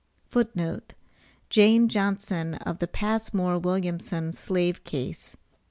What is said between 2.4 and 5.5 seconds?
of the Passmore Williamson Slave Case.